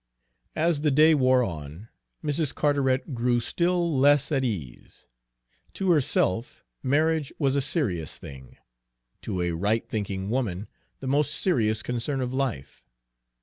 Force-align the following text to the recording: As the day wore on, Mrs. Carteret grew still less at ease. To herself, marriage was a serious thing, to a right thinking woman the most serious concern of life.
As 0.55 0.81
the 0.81 0.89
day 0.89 1.13
wore 1.13 1.43
on, 1.43 1.89
Mrs. 2.23 2.55
Carteret 2.55 3.13
grew 3.13 3.39
still 3.39 3.95
less 3.99 4.31
at 4.31 4.43
ease. 4.43 5.05
To 5.73 5.91
herself, 5.91 6.65
marriage 6.81 7.31
was 7.37 7.55
a 7.55 7.61
serious 7.61 8.17
thing, 8.17 8.57
to 9.21 9.43
a 9.43 9.51
right 9.51 9.87
thinking 9.87 10.31
woman 10.31 10.67
the 11.01 11.07
most 11.07 11.35
serious 11.35 11.83
concern 11.83 12.19
of 12.19 12.33
life. 12.33 12.83